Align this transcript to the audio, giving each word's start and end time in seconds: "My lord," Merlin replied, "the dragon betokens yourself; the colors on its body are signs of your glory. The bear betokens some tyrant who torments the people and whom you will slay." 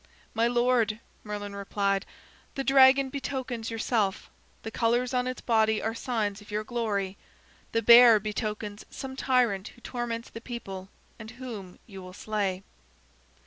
"My 0.33 0.47
lord," 0.47 0.99
Merlin 1.23 1.55
replied, 1.55 2.07
"the 2.55 2.63
dragon 2.63 3.09
betokens 3.09 3.69
yourself; 3.69 4.31
the 4.63 4.71
colors 4.71 5.13
on 5.13 5.27
its 5.27 5.41
body 5.41 5.79
are 5.79 5.93
signs 5.93 6.41
of 6.41 6.49
your 6.49 6.63
glory. 6.63 7.17
The 7.71 7.83
bear 7.83 8.19
betokens 8.19 8.83
some 8.89 9.15
tyrant 9.15 9.67
who 9.67 9.81
torments 9.81 10.31
the 10.31 10.41
people 10.41 10.89
and 11.19 11.29
whom 11.29 11.77
you 11.85 12.01
will 12.01 12.13
slay." 12.13 12.63